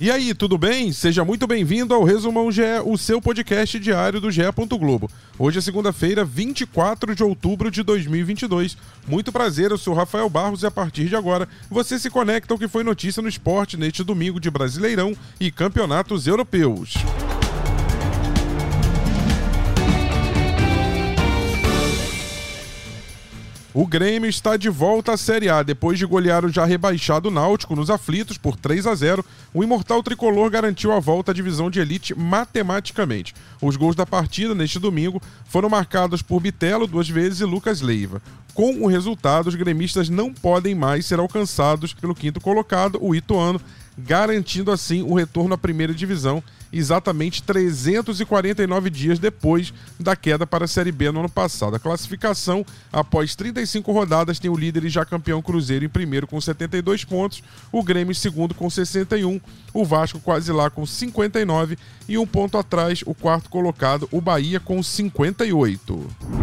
[0.00, 0.94] E aí, tudo bem?
[0.94, 4.40] Seja muito bem-vindo ao Resumão GE, o seu podcast diário do GE.
[4.78, 5.10] Globo.
[5.38, 8.78] Hoje é segunda-feira, 24 de outubro de 2022.
[9.06, 12.58] Muito prazer, eu sou Rafael Barros e a partir de agora você se conecta ao
[12.58, 16.94] que foi notícia no esporte neste domingo de Brasileirão e campeonatos europeus.
[23.72, 25.62] O Grêmio está de volta à Série A.
[25.62, 30.02] Depois de golear o já rebaixado Náutico nos aflitos por 3 a 0, o imortal
[30.02, 33.32] tricolor garantiu a volta à divisão de elite matematicamente.
[33.62, 38.20] Os gols da partida neste domingo foram marcados por Bitelo duas vezes e Lucas Leiva.
[38.54, 43.60] Com o resultado, os gremistas não podem mais ser alcançados pelo quinto colocado, o Ituano,
[43.98, 50.68] garantindo assim o retorno à primeira divisão exatamente 349 dias depois da queda para a
[50.68, 51.74] Série B no ano passado.
[51.74, 56.40] A classificação, após 35 rodadas, tem o líder e já campeão Cruzeiro em primeiro com
[56.40, 59.40] 72 pontos, o Grêmio em segundo com 61,
[59.74, 61.76] o Vasco quase lá com 59
[62.08, 66.39] e um ponto atrás o quarto colocado, o Bahia com 58.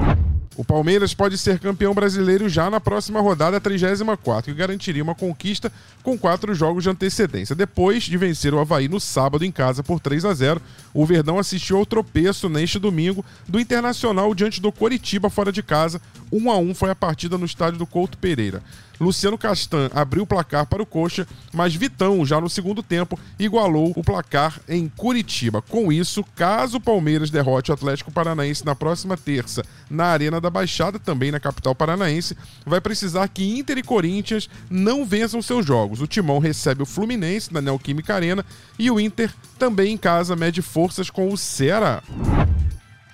[0.58, 5.72] O Palmeiras pode ser campeão brasileiro já na próxima rodada 34 e garantiria uma conquista
[6.02, 7.56] com quatro jogos de antecedência.
[7.56, 10.60] Depois de vencer o Havaí no sábado em casa por 3 a 0,
[10.96, 16.02] o Verdão assistiu ao tropeço neste domingo do Internacional diante do Coritiba fora de casa.
[16.32, 18.64] 1 a 1 foi a partida no estádio do Couto Pereira.
[19.00, 23.94] Luciano Castan abriu o placar para o Coxa, mas Vitão, já no segundo tempo, igualou
[23.96, 25.62] o placar em Curitiba.
[25.62, 30.50] Com isso, caso o Palmeiras derrote o Atlético Paranaense na próxima terça na Arena da
[30.50, 36.02] Baixada, também na capital paranaense, vai precisar que Inter e Corinthians não vençam seus jogos.
[36.02, 38.46] O Timão recebe o Fluminense na Neoquímica Arena
[38.78, 42.04] e o Inter também em casa mede forças com o Ceará.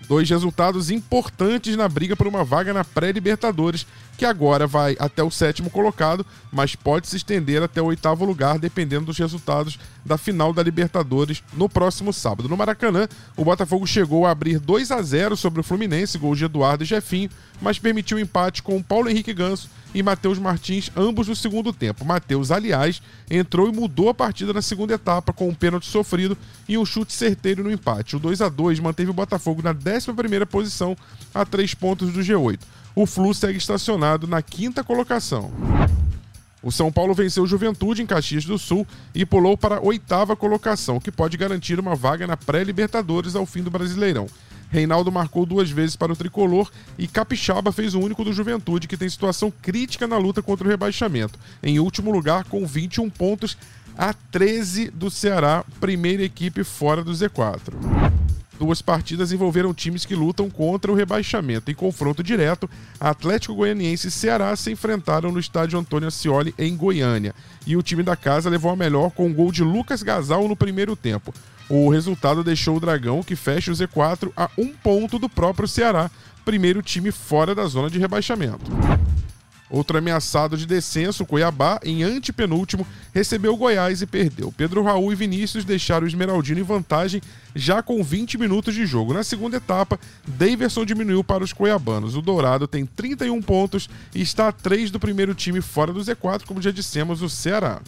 [0.08, 3.88] Dois resultados importantes na briga por uma vaga na pré-Libertadores,
[4.18, 8.60] que agora vai até o sétimo colocado, mas pode se estender até o oitavo lugar,
[8.60, 12.50] dependendo dos resultados da final da Libertadores no próximo sábado.
[12.50, 16.46] No Maracanã, o Botafogo chegou a abrir 2 a 0 sobre o Fluminense, gol de
[16.46, 17.30] Eduardo e Jefinho,
[17.62, 22.06] mas permitiu empate com Paulo Henrique Ganso e Matheus Martins, ambos no segundo tempo.
[22.06, 26.38] Matheus, aliás, entrou e mudou a partida na segunda etapa com um pênalti sofrido
[26.68, 28.16] e um chute certeiro no empate.
[28.16, 30.98] O 2 a 2 manteve o Botafogo na 11ª posição,
[31.34, 32.60] a três pontos do G8.
[32.96, 35.52] O Flu segue estacionado na quinta colocação.
[36.62, 41.00] O São Paulo venceu Juventude em Caxias do Sul e pulou para a oitava colocação,
[41.00, 44.28] que pode garantir uma vaga na pré-Libertadores ao fim do Brasileirão.
[44.74, 46.68] Reinaldo marcou duas vezes para o tricolor
[46.98, 50.70] e Capixaba fez o único do Juventude, que tem situação crítica na luta contra o
[50.70, 51.38] rebaixamento.
[51.62, 53.56] Em último lugar, com 21 pontos,
[53.96, 57.72] a 13 do Ceará, primeira equipe fora do Z4.
[58.58, 61.70] Duas partidas envolveram times que lutam contra o rebaixamento.
[61.70, 62.68] Em confronto direto,
[63.00, 67.36] Atlético Goianiense e Ceará se enfrentaram no estádio Antônio Ascioli, em Goiânia.
[67.68, 70.56] E o time da casa levou a melhor com um gol de Lucas Gasal no
[70.56, 71.32] primeiro tempo.
[71.76, 76.12] O resultado deixou o Dragão, que fecha o Z4, a um ponto do próprio Ceará,
[76.46, 78.72] primeiro time fora da zona de rebaixamento.
[79.72, 84.54] Outro ameaçado de descenso, Cuiabá, em antepenúltimo, recebeu Goiás e perdeu.
[84.56, 87.24] Pedro Raul e Vinícius deixaram o Esmeraldino em vantagem
[87.56, 89.12] já com 20 minutos de jogo.
[89.12, 92.16] Na segunda etapa, Daverson diminuiu para os cuiabanos.
[92.16, 96.44] O Dourado tem 31 pontos e está a 3 do primeiro time fora do Z4,
[96.46, 97.82] como já dissemos, o Ceará.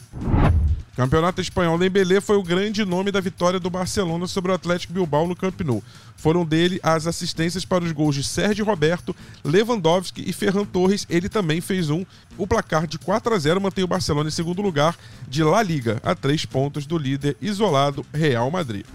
[0.95, 5.28] Campeonato Espanhol Dembélé foi o grande nome da vitória do Barcelona sobre o Atlético Bilbao
[5.28, 5.83] no Camp Nou.
[6.16, 9.13] Foram dele as assistências para os gols de Sérgio Roberto,
[9.44, 11.05] Lewandowski e Ferran Torres.
[11.09, 12.05] Ele também fez um.
[12.38, 14.97] O placar de 4 a 0 mantém o Barcelona em segundo lugar
[15.28, 18.85] de La Liga, a três pontos do líder isolado Real Madrid.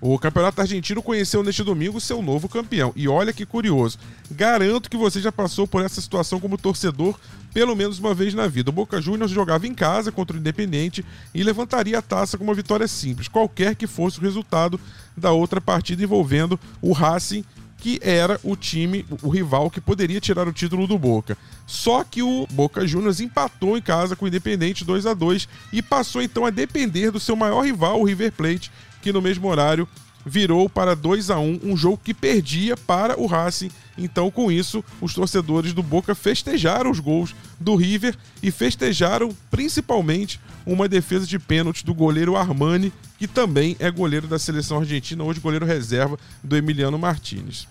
[0.00, 2.92] O Campeonato Argentino conheceu neste domingo seu novo campeão.
[2.94, 3.98] E olha que curioso.
[4.30, 7.18] Garanto que você já passou por essa situação como torcedor
[7.52, 8.70] pelo menos uma vez na vida.
[8.70, 11.04] O Boca Juniors jogava em casa contra o Independente
[11.34, 14.78] e levantaria a taça com uma vitória simples, qualquer que fosse o resultado
[15.16, 17.44] da outra partida envolvendo o Racing
[17.78, 21.38] que era o time, o rival que poderia tirar o título do Boca.
[21.66, 25.80] Só que o Boca Juniors empatou em casa com o Independente 2 a 2 e
[25.80, 28.72] passou então a depender do seu maior rival, o River Plate,
[29.08, 29.88] que no mesmo horário
[30.26, 33.70] virou para 2 a 1 um jogo que perdia para o Racing.
[33.96, 40.38] Então, com isso, os torcedores do Boca festejaram os gols do River e festejaram principalmente
[40.66, 45.40] uma defesa de pênalti do goleiro Armani, que também é goleiro da seleção argentina, hoje
[45.40, 47.66] goleiro reserva do Emiliano Martinez.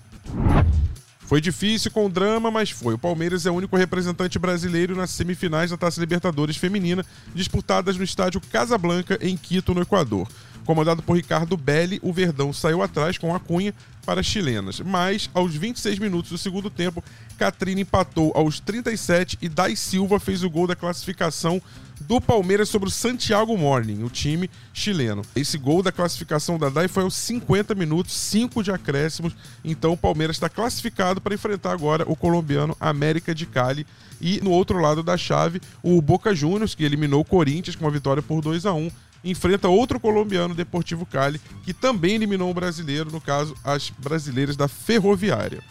[1.27, 2.93] Foi difícil com drama, mas foi.
[2.93, 7.05] O Palmeiras é o único representante brasileiro nas semifinais da Taça Libertadores Feminina,
[7.35, 10.25] disputadas no estádio Casablanca, em Quito, no Equador.
[10.67, 13.73] Comandado por Ricardo Belli, o Verdão saiu atrás com a cunha
[14.05, 14.81] para as chilenas.
[14.81, 17.01] Mas, aos 26 minutos do segundo tempo,
[17.37, 21.61] Catrina empatou aos 37 e Dai Silva fez o gol da classificação
[22.01, 25.21] do Palmeiras sobre o Santiago Morning, o time chileno.
[25.37, 29.33] Esse gol da classificação da Dai foi aos 50 minutos, 5 de acréscimos.
[29.63, 33.87] Então o Palmeiras está classificado para enfrentar agora o colombiano América de Cali.
[34.19, 37.91] E no outro lado da chave, o Boca Juniors, que eliminou o Corinthians com uma
[37.91, 38.91] vitória por 2 a 1
[39.23, 44.67] enfrenta outro colombiano, Deportivo Cali, que também eliminou um brasileiro, no caso, as brasileiras da
[44.67, 45.61] Ferroviária.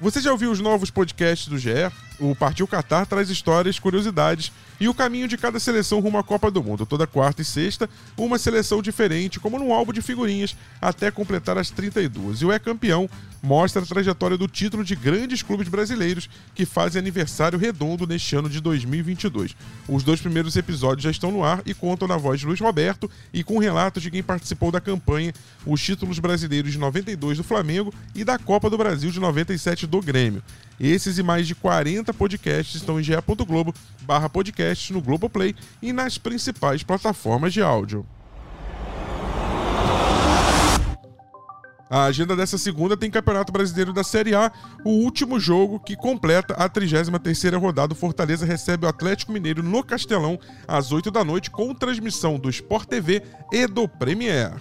[0.00, 1.70] Você já ouviu os novos podcasts do GE?
[2.22, 6.52] O Partiu Qatar traz histórias, curiosidades e o caminho de cada seleção rumo à Copa
[6.52, 6.86] do Mundo.
[6.86, 11.70] Toda quarta e sexta, uma seleção diferente, como num álbum de figurinhas, até completar as
[11.70, 12.42] 32.
[12.42, 13.10] E o É Campeão
[13.42, 18.48] mostra a trajetória do título de grandes clubes brasileiros que fazem aniversário redondo neste ano
[18.48, 19.56] de 2022.
[19.88, 23.10] Os dois primeiros episódios já estão no ar e contam na voz de Luiz Roberto
[23.32, 25.34] e com relatos de quem participou da campanha,
[25.66, 30.00] os títulos brasileiros de 92 do Flamengo e da Copa do Brasil de 97 do
[30.00, 30.40] Grêmio.
[30.82, 36.18] Esses e mais de 40 podcasts estão em ge.globo barra podcasts no Globoplay e nas
[36.18, 38.04] principais plataformas de áudio.
[41.88, 44.50] A agenda dessa segunda tem Campeonato Brasileiro da Série A,
[44.84, 47.92] o último jogo que completa a 33ª rodada.
[47.92, 50.36] O Fortaleza recebe o Atlético Mineiro no Castelão
[50.66, 54.54] às 8 da noite com transmissão do Sport TV e do Premier.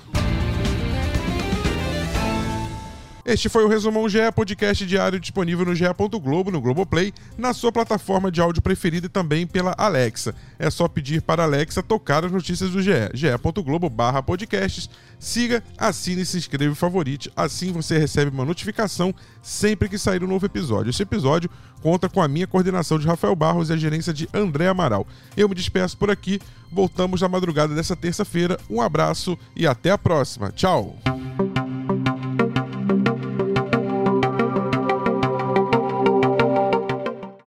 [3.23, 8.31] Este foi o Resumão GE, podcast diário disponível no ge.globo, no Globoplay, na sua plataforma
[8.31, 10.33] de áudio preferida e também pela Alexa.
[10.57, 14.89] É só pedir para a Alexa tocar as notícias do GE, ge.globo barra podcasts.
[15.19, 17.31] Siga, assine, se inscreva e favorite.
[17.35, 20.89] Assim você recebe uma notificação sempre que sair um novo episódio.
[20.89, 21.49] Este episódio
[21.81, 25.05] conta com a minha coordenação de Rafael Barros e a gerência de André Amaral.
[25.37, 26.39] Eu me despeço por aqui,
[26.71, 28.59] voltamos na madrugada dessa terça-feira.
[28.67, 30.51] Um abraço e até a próxima.
[30.51, 30.97] Tchau!